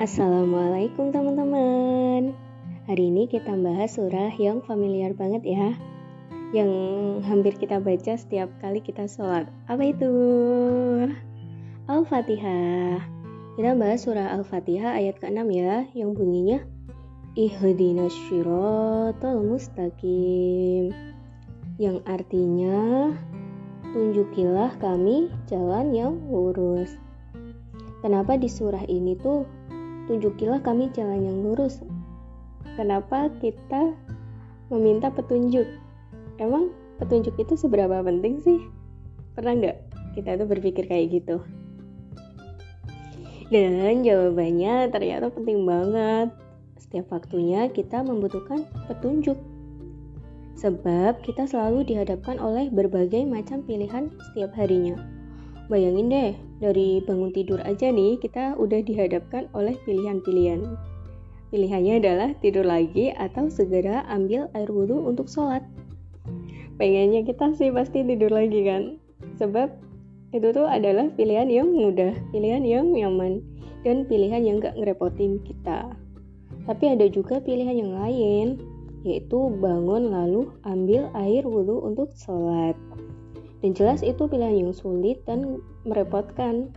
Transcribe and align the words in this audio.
Assalamualaikum 0.00 1.12
teman-teman. 1.12 2.32
Hari 2.88 3.12
ini 3.12 3.28
kita 3.28 3.52
bahas 3.52 4.00
surah 4.00 4.32
yang 4.40 4.64
familiar 4.64 5.12
banget 5.12 5.44
ya 5.44 5.76
Yang 6.56 6.72
hampir 7.28 7.60
kita 7.60 7.84
baca 7.84 8.16
setiap 8.16 8.48
kali 8.64 8.80
kita 8.80 9.04
sholat. 9.04 9.52
Apa 9.68 9.92
itu? 9.92 10.08
Al-Fatihah. 11.84 13.04
Kita 13.60 13.76
bahas 13.76 14.08
surah 14.08 14.40
Al-Fatihah 14.40 14.96
ayat 14.96 15.20
ke-6 15.20 15.44
ya 15.52 15.84
Yang 15.92 16.10
bunyinya 16.16 16.58
Ihdinas 17.36 18.16
syiratal 18.24 19.44
mustaqim 19.44 20.96
Yang 21.76 22.00
artinya 22.08 23.12
Tunjukilah 23.92 24.80
kami 24.80 25.28
jalan 25.44 25.92
yang 25.92 26.16
lurus. 26.32 26.96
Kenapa 28.00 28.40
di 28.40 28.48
surah 28.48 28.88
ini 28.88 29.12
tuh 29.20 29.59
tunjukilah 30.10 30.58
kami 30.66 30.90
jalan 30.90 31.22
yang 31.22 31.38
lurus. 31.46 31.78
Kenapa 32.74 33.30
kita 33.38 33.94
meminta 34.66 35.06
petunjuk? 35.06 35.70
Emang 36.42 36.74
petunjuk 36.98 37.38
itu 37.38 37.54
seberapa 37.54 38.02
penting 38.02 38.42
sih? 38.42 38.58
Pernah 39.38 39.54
nggak 39.54 39.76
kita 40.18 40.34
tuh 40.34 40.50
berpikir 40.50 40.90
kayak 40.90 41.14
gitu? 41.14 41.38
Dan 43.54 44.02
jawabannya 44.02 44.90
ternyata 44.90 45.30
penting 45.30 45.62
banget. 45.62 46.34
Setiap 46.74 47.14
waktunya 47.14 47.70
kita 47.70 48.02
membutuhkan 48.02 48.66
petunjuk. 48.90 49.38
Sebab 50.58 51.22
kita 51.22 51.46
selalu 51.46 51.86
dihadapkan 51.86 52.42
oleh 52.42 52.66
berbagai 52.66 53.22
macam 53.30 53.62
pilihan 53.62 54.10
setiap 54.10 54.58
harinya 54.58 55.19
Bayangin 55.70 56.10
deh, 56.10 56.34
dari 56.58 56.98
bangun 56.98 57.30
tidur 57.30 57.62
aja 57.62 57.94
nih, 57.94 58.18
kita 58.18 58.58
udah 58.58 58.82
dihadapkan 58.82 59.46
oleh 59.54 59.78
pilihan-pilihan. 59.86 60.66
Pilihannya 61.54 62.02
adalah 62.02 62.34
tidur 62.42 62.66
lagi 62.66 63.14
atau 63.14 63.46
segera 63.46 64.02
ambil 64.10 64.50
air 64.58 64.66
wudhu 64.66 64.98
untuk 65.06 65.30
sholat. 65.30 65.62
Pengennya 66.74 67.22
kita 67.22 67.54
sih 67.54 67.70
pasti 67.70 68.02
tidur 68.02 68.34
lagi 68.34 68.66
kan? 68.66 68.98
Sebab 69.38 69.70
itu 70.34 70.50
tuh 70.50 70.66
adalah 70.66 71.06
pilihan 71.14 71.46
yang 71.46 71.70
mudah, 71.70 72.18
pilihan 72.34 72.66
yang 72.66 72.90
nyaman, 72.90 73.38
dan 73.86 74.10
pilihan 74.10 74.42
yang 74.42 74.58
gak 74.58 74.74
ngerepotin 74.74 75.38
kita. 75.46 75.94
Tapi 76.66 76.98
ada 76.98 77.06
juga 77.06 77.38
pilihan 77.38 77.78
yang 77.78 77.94
lain, 77.94 78.46
yaitu 79.06 79.54
bangun 79.62 80.10
lalu 80.10 80.50
ambil 80.66 81.06
air 81.14 81.46
wudhu 81.46 81.78
untuk 81.78 82.10
sholat. 82.18 82.74
Dan 83.60 83.76
jelas 83.76 84.00
itu 84.00 84.24
pilihan 84.24 84.56
yang 84.56 84.72
sulit 84.72 85.20
dan 85.28 85.60
merepotkan. 85.84 86.72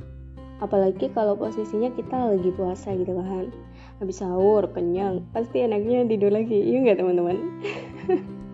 Apalagi 0.59 1.11
kalau 1.11 1.35
posisinya 1.35 1.91
kita 1.95 2.35
lagi 2.35 2.51
puasa 2.55 2.95
gitu 2.95 3.15
kan. 3.15 3.51
Habis 3.99 4.19
sahur, 4.19 4.67
kenyang, 4.71 5.23
pasti 5.31 5.63
enaknya 5.63 6.07
tidur 6.07 6.31
lagi. 6.31 6.59
Iya 6.59 6.77
nggak 6.87 6.97
teman-teman? 6.99 7.37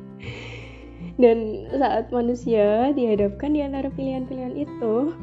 dan 1.21 1.37
saat 1.73 2.13
manusia 2.13 2.93
dihadapkan 2.93 3.53
di 3.53 3.61
antara 3.65 3.89
pilihan-pilihan 3.93 4.55
itu, 4.57 5.13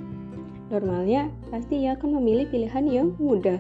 normalnya 0.71 1.31
pasti 1.51 1.87
ia 1.87 1.95
akan 1.95 2.19
memilih 2.23 2.51
pilihan 2.51 2.85
yang 2.87 3.09
mudah. 3.23 3.59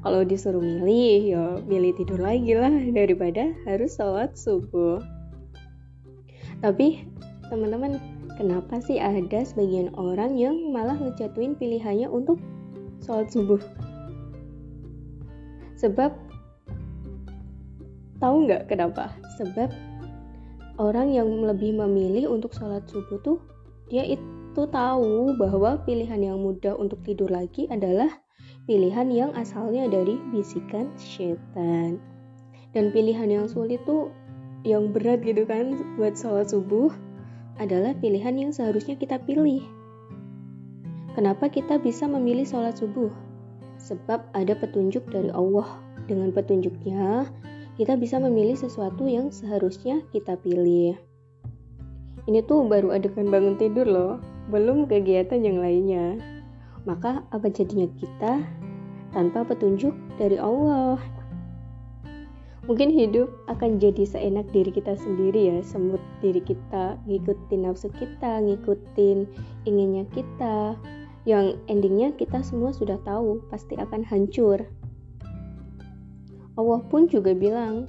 Kalau 0.00 0.24
disuruh 0.24 0.64
milih, 0.64 1.20
ya 1.28 1.44
milih 1.68 1.92
tidur 1.92 2.24
lagi 2.24 2.56
lah 2.56 2.72
daripada 2.72 3.52
harus 3.68 4.00
sholat 4.00 4.32
subuh. 4.32 4.96
Tapi 6.64 7.04
teman-teman 7.52 8.00
Kenapa 8.40 8.80
sih 8.80 8.96
ada 8.96 9.44
sebagian 9.44 9.92
orang 10.00 10.32
yang 10.32 10.72
malah 10.72 10.96
ngejatuhin 10.96 11.60
pilihannya 11.60 12.08
untuk 12.08 12.40
sholat 13.04 13.28
subuh? 13.28 13.60
Sebab 15.76 16.08
tahu 18.16 18.48
nggak 18.48 18.72
kenapa? 18.72 19.12
Sebab 19.36 19.68
orang 20.80 21.12
yang 21.12 21.28
lebih 21.44 21.76
memilih 21.84 22.32
untuk 22.32 22.56
sholat 22.56 22.80
subuh 22.88 23.20
tuh 23.20 23.44
dia 23.92 24.08
itu 24.08 24.62
tahu 24.72 25.36
bahwa 25.36 25.76
pilihan 25.84 26.32
yang 26.32 26.40
mudah 26.40 26.72
untuk 26.80 27.04
tidur 27.04 27.28
lagi 27.28 27.68
adalah 27.68 28.08
pilihan 28.64 29.12
yang 29.12 29.30
asalnya 29.36 29.84
dari 29.84 30.16
bisikan 30.32 30.88
setan. 30.96 32.00
Dan 32.72 32.88
pilihan 32.88 33.28
yang 33.28 33.52
sulit 33.52 33.84
tuh 33.84 34.08
yang 34.64 34.96
berat 34.96 35.20
gitu 35.28 35.44
kan 35.44 35.76
buat 36.00 36.16
sholat 36.16 36.48
subuh 36.48 36.88
adalah 37.60 37.92
pilihan 38.00 38.40
yang 38.40 38.50
seharusnya 38.56 38.96
kita 38.96 39.20
pilih. 39.20 39.60
Kenapa 41.12 41.52
kita 41.52 41.76
bisa 41.76 42.08
memilih 42.08 42.48
sholat 42.48 42.80
subuh? 42.80 43.12
Sebab 43.76 44.32
ada 44.32 44.56
petunjuk 44.56 45.04
dari 45.12 45.28
Allah. 45.36 45.68
Dengan 46.08 46.32
petunjuknya, 46.32 47.28
kita 47.76 47.94
bisa 48.00 48.16
memilih 48.16 48.56
sesuatu 48.56 49.04
yang 49.04 49.28
seharusnya 49.28 50.00
kita 50.10 50.34
pilih. 50.40 50.96
Ini 52.24 52.40
tuh 52.48 52.64
baru 52.66 52.96
adegan 52.96 53.28
bangun 53.28 53.60
tidur 53.60 53.84
loh, 53.84 54.14
belum 54.48 54.88
kegiatan 54.88 55.44
yang 55.44 55.60
lainnya. 55.60 56.16
Maka 56.88 57.22
apa 57.28 57.46
jadinya 57.52 57.86
kita 58.00 58.40
tanpa 59.12 59.44
petunjuk 59.44 59.92
dari 60.16 60.40
Allah? 60.40 61.19
Mungkin 62.68 62.92
hidup 62.92 63.28
akan 63.48 63.80
jadi 63.80 64.04
seenak 64.04 64.48
diri 64.52 64.68
kita 64.68 64.92
sendiri 64.98 65.48
ya 65.48 65.58
semut 65.64 66.02
diri 66.20 66.44
kita 66.44 67.00
ngikutin 67.08 67.64
nafsu 67.64 67.88
kita 67.96 68.40
ngikutin 68.44 69.24
inginnya 69.64 70.04
kita. 70.12 70.76
Yang 71.28 71.60
endingnya 71.68 72.16
kita 72.16 72.40
semua 72.40 72.72
sudah 72.72 72.96
tahu 73.04 73.44
pasti 73.52 73.76
akan 73.76 74.00
hancur. 74.08 74.64
Allah 76.56 76.80
pun 76.88 77.08
juga 77.08 77.36
bilang 77.36 77.88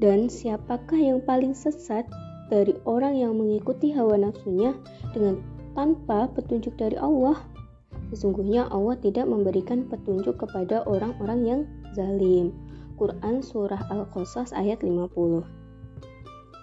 dan 0.00 0.32
siapakah 0.32 0.96
yang 0.96 1.20
paling 1.24 1.52
sesat 1.52 2.08
dari 2.48 2.76
orang 2.88 3.16
yang 3.16 3.36
mengikuti 3.36 3.92
hawa 3.92 4.16
nafsunya 4.16 4.72
dengan 5.12 5.40
tanpa 5.72 6.28
petunjuk 6.32 6.76
dari 6.76 6.96
Allah? 6.96 7.40
Sesungguhnya 8.12 8.66
Allah 8.68 8.96
tidak 9.00 9.28
memberikan 9.28 9.86
petunjuk 9.86 10.40
kepada 10.40 10.82
orang-orang 10.88 11.40
yang 11.46 11.60
zalim. 11.94 12.52
Quran 13.00 13.40
Surah 13.40 13.88
Al-Qasas 13.88 14.52
ayat 14.52 14.84
50. 14.84 15.08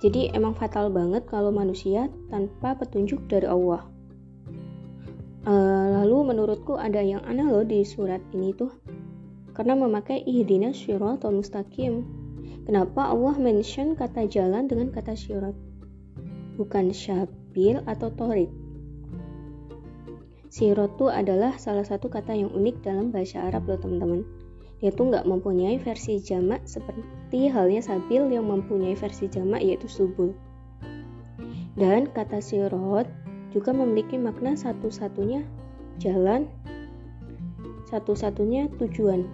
Jadi 0.05 0.29
emang 0.37 0.53
fatal 0.53 0.93
banget 0.93 1.25
kalau 1.25 1.49
manusia 1.49 2.13
tanpa 2.29 2.77
petunjuk 2.77 3.25
dari 3.25 3.49
Allah. 3.49 3.81
Uh, 5.49 5.97
lalu 5.97 6.29
menurutku 6.29 6.77
ada 6.77 7.01
yang 7.01 7.25
aneh 7.25 7.41
loh 7.41 7.65
di 7.65 7.81
surat 7.81 8.21
ini 8.37 8.53
tuh. 8.53 8.69
Karena 9.57 9.73
memakai 9.73 10.21
ihdina 10.21 10.69
atau 10.69 11.33
mustaqim. 11.33 12.05
Kenapa 12.69 13.09
Allah 13.09 13.33
mention 13.41 13.97
kata 13.97 14.29
jalan 14.29 14.69
dengan 14.69 14.93
kata 14.93 15.17
syirat? 15.17 15.57
Bukan 16.61 16.93
syabil 16.93 17.81
atau 17.89 18.13
torik. 18.13 18.53
Sirot 20.53 20.93
itu 21.01 21.09
adalah 21.09 21.57
salah 21.57 21.81
satu 21.81 22.13
kata 22.13 22.37
yang 22.37 22.53
unik 22.53 22.85
dalam 22.85 23.09
bahasa 23.09 23.41
Arab 23.41 23.65
loh 23.65 23.81
teman-teman 23.81 24.21
dia 24.77 24.93
tuh 24.93 25.09
nggak 25.09 25.25
mempunyai 25.25 25.81
versi 25.81 26.21
jamak 26.21 26.61
seperti 26.69 27.49
halnya 27.49 27.81
sabil 27.81 28.29
yang 28.29 28.45
mempunyai 28.45 28.93
versi 28.93 29.25
jamak 29.25 29.65
yaitu 29.65 29.89
subul. 29.89 30.37
Dan 31.77 32.09
kata 32.13 32.41
sirot 32.41 33.09
juga 33.53 33.73
memiliki 33.73 34.17
makna 34.21 34.53
satu-satunya 34.53 35.41
jalan, 35.97 36.45
satu-satunya 37.89 38.69
tujuan. 38.77 39.25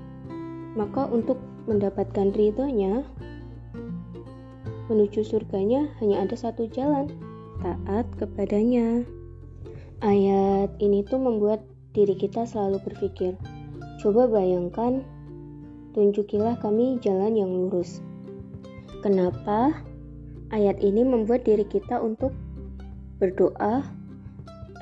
Maka 0.80 1.08
untuk 1.12 1.40
mendapatkan 1.68 2.32
ridhonya, 2.36 3.04
menuju 4.88 5.24
surganya 5.24 5.92
hanya 6.00 6.24
ada 6.24 6.36
satu 6.36 6.68
jalan, 6.72 7.12
taat 7.64 8.08
kepadanya. 8.20 9.04
Ayat 10.04 10.76
ini 10.84 11.04
tuh 11.08 11.20
membuat 11.20 11.64
diri 11.96 12.16
kita 12.16 12.44
selalu 12.44 12.84
berpikir, 12.84 13.40
coba 14.04 14.28
bayangkan 14.28 15.04
tunjukilah 15.94 16.58
kami 16.60 16.98
jalan 17.00 17.38
yang 17.38 17.50
lurus. 17.54 18.02
Kenapa 19.06 19.86
ayat 20.50 20.82
ini 20.82 21.06
membuat 21.06 21.46
diri 21.46 21.66
kita 21.66 22.02
untuk 22.02 22.34
berdoa, 23.22 23.86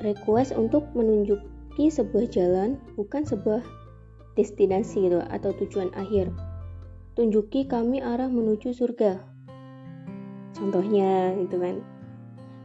request 0.00 0.56
untuk 0.56 0.88
menunjuki 0.96 1.92
sebuah 1.92 2.26
jalan, 2.32 2.80
bukan 2.96 3.22
sebuah 3.22 3.60
destinasi 4.34 5.06
gitu 5.06 5.20
atau 5.28 5.52
tujuan 5.60 5.92
akhir. 5.94 6.32
Tunjuki 7.12 7.68
kami 7.68 8.00
arah 8.00 8.32
menuju 8.32 8.72
surga. 8.72 9.20
Contohnya 10.56 11.36
itu 11.36 11.56
kan. 11.60 11.84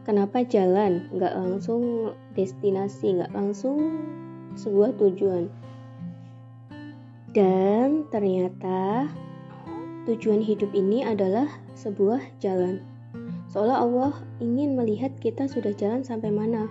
Kenapa 0.08 0.40
jalan, 0.40 1.04
nggak 1.12 1.36
langsung 1.36 2.16
destinasi, 2.32 3.20
nggak 3.20 3.32
langsung 3.36 4.00
sebuah 4.56 4.96
tujuan. 4.96 5.52
Dan 7.38 8.10
ternyata 8.10 9.06
tujuan 10.10 10.42
hidup 10.42 10.74
ini 10.74 11.06
adalah 11.06 11.46
sebuah 11.78 12.18
jalan. 12.42 12.82
Seolah 13.54 13.78
Allah 13.78 14.12
ingin 14.42 14.74
melihat 14.74 15.14
kita 15.22 15.46
sudah 15.46 15.70
jalan 15.78 16.02
sampai 16.02 16.34
mana. 16.34 16.66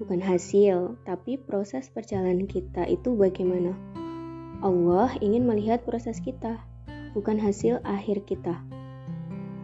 Bukan 0.00 0.16
hasil, 0.24 0.96
tapi 1.04 1.36
proses 1.36 1.92
perjalanan 1.92 2.48
kita 2.48 2.88
itu 2.88 3.12
bagaimana. 3.12 3.76
Allah 4.64 5.12
ingin 5.20 5.44
melihat 5.44 5.84
proses 5.84 6.16
kita, 6.16 6.56
bukan 7.12 7.36
hasil 7.36 7.84
akhir 7.84 8.24
kita. 8.24 8.56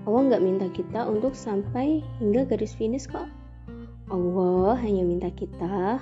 Allah 0.04 0.20
nggak 0.20 0.44
minta 0.44 0.68
kita 0.68 1.08
untuk 1.08 1.32
sampai 1.32 2.04
hingga 2.20 2.44
garis 2.44 2.76
finish 2.76 3.08
kok. 3.08 3.24
Allah 4.12 4.76
hanya 4.84 5.00
minta 5.00 5.32
kita, 5.32 5.96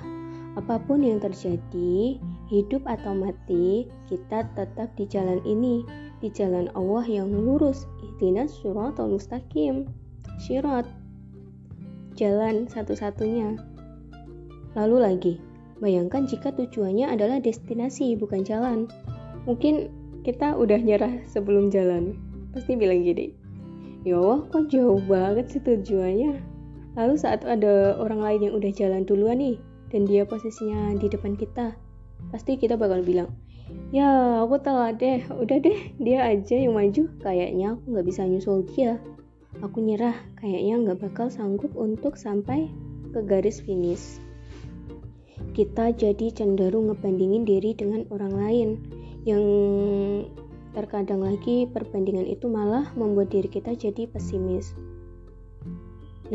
apa 0.55 0.79
pun 0.79 1.03
yang 1.03 1.19
terjadi, 1.19 2.19
hidup 2.47 2.83
atau 2.87 3.11
mati, 3.11 3.91
kita 4.07 4.47
tetap 4.55 4.89
di 4.95 5.03
jalan 5.07 5.43
ini, 5.43 5.83
di 6.23 6.31
jalan 6.31 6.71
Allah 6.75 7.03
yang 7.03 7.31
lurus. 7.31 7.83
Ihdinas 7.99 8.55
atau 8.63 9.05
mustaqim. 9.11 9.87
Syirat. 10.39 10.87
Jalan 12.15 12.71
satu-satunya. 12.71 13.59
Lalu 14.75 14.97
lagi, 14.99 15.33
Bayangkan 15.83 16.23
jika 16.23 16.55
tujuannya 16.55 17.11
adalah 17.11 17.43
destinasi, 17.43 18.15
bukan 18.15 18.47
jalan. 18.47 18.87
Mungkin 19.43 19.91
kita 20.23 20.55
udah 20.55 20.79
nyerah 20.79 21.19
sebelum 21.27 21.67
jalan. 21.67 22.15
Pasti 22.55 22.79
bilang 22.79 23.03
gini, 23.03 23.35
ya 24.07 24.15
Allah 24.15 24.47
kok 24.47 24.71
jauh 24.71 25.03
banget 25.03 25.51
sih 25.51 25.59
tujuannya. 25.59 26.39
Lalu 26.95 27.15
saat 27.19 27.43
ada 27.43 27.99
orang 27.99 28.23
lain 28.23 28.47
yang 28.47 28.53
udah 28.55 28.71
jalan 28.71 29.03
duluan 29.03 29.43
nih, 29.43 29.59
dan 29.93 30.07
dia 30.09 30.25
posisinya 30.25 30.93
di 30.97 31.07
depan 31.09 31.37
kita, 31.37 31.75
pasti 32.29 32.57
kita 32.57 32.77
bakal 32.77 33.01
bilang, 33.05 33.29
ya 33.93 34.41
aku 34.41 34.61
telat 34.61 34.97
deh, 34.97 35.21
udah 35.29 35.57
deh 35.61 35.79
dia 36.01 36.25
aja 36.25 36.55
yang 36.57 36.77
maju, 36.77 37.09
kayaknya 37.21 37.77
aku 37.77 37.83
nggak 37.93 38.07
bisa 38.07 38.21
nyusul 38.25 38.65
dia. 38.73 38.97
Aku 39.63 39.79
nyerah, 39.79 40.15
kayaknya 40.35 40.75
nggak 40.83 40.99
bakal 40.99 41.31
sanggup 41.31 41.71
untuk 41.79 42.19
sampai 42.19 42.67
ke 43.15 43.23
garis 43.23 43.63
finish. 43.63 44.19
Kita 45.55 45.95
jadi 45.95 46.35
cenderung 46.35 46.91
ngebandingin 46.91 47.47
diri 47.47 47.71
dengan 47.71 48.03
orang 48.11 48.33
lain. 48.35 48.69
Yang 49.23 49.43
terkadang 50.75 51.23
lagi 51.23 51.63
perbandingan 51.71 52.27
itu 52.27 52.51
malah 52.51 52.91
membuat 52.99 53.31
diri 53.31 53.47
kita 53.47 53.71
jadi 53.71 54.11
pesimis. 54.11 54.75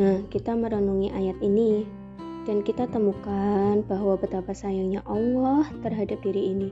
Nah, 0.00 0.24
kita 0.32 0.56
merenungi 0.56 1.12
ayat 1.12 1.36
ini 1.44 1.84
dan 2.44 2.64
kita 2.64 2.88
temukan 2.88 3.82
bahwa 3.84 4.16
betapa 4.16 4.54
sayangnya 4.56 5.04
Allah 5.08 5.66
terhadap 5.84 6.20
diri 6.24 6.54
ini. 6.56 6.70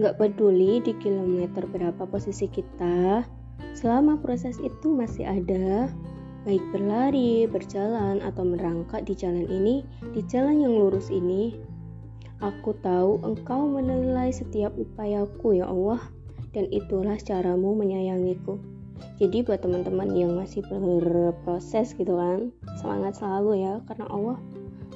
Gak 0.00 0.16
peduli 0.16 0.80
di 0.80 0.96
kilometer 0.98 1.68
berapa 1.68 2.04
posisi 2.08 2.48
kita, 2.48 3.26
selama 3.76 4.16
proses 4.18 4.56
itu 4.62 4.88
masih 4.92 5.28
ada, 5.28 5.92
baik 6.48 6.64
berlari, 6.72 7.44
berjalan, 7.44 8.24
atau 8.24 8.42
merangkak 8.42 9.04
di 9.04 9.12
jalan 9.12 9.44
ini, 9.46 9.84
di 10.16 10.24
jalan 10.26 10.64
yang 10.64 10.74
lurus 10.80 11.12
ini, 11.12 11.60
Aku 12.42 12.74
tahu 12.82 13.22
engkau 13.22 13.70
menilai 13.70 14.34
setiap 14.34 14.74
upayaku 14.74 15.62
ya 15.62 15.70
Allah 15.70 16.02
dan 16.50 16.66
itulah 16.74 17.14
caramu 17.22 17.70
menyayangiku. 17.78 18.58
Jadi 19.22 19.46
buat 19.46 19.62
teman-teman 19.62 20.10
yang 20.10 20.34
masih 20.34 20.66
berproses 20.66 21.94
gitu 21.94 22.18
kan, 22.18 22.50
semangat 22.82 23.22
selalu 23.22 23.62
ya 23.62 23.78
karena 23.86 24.10
Allah 24.10 24.42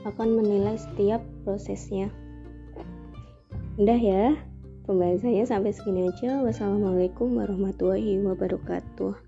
akan 0.07 0.39
menilai 0.39 0.79
setiap 0.79 1.19
prosesnya. 1.43 2.09
Udah 3.77 3.99
ya, 3.99 4.39
pembahasannya 4.87 5.45
sampai 5.45 5.75
segini 5.75 6.07
aja. 6.09 6.41
Wassalamualaikum 6.47 7.35
warahmatullahi 7.35 8.23
wabarakatuh. 8.23 9.26